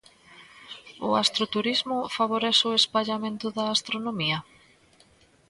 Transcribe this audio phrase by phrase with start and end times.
[1.07, 4.39] O astroturismo favorece o espallamento da astronomía?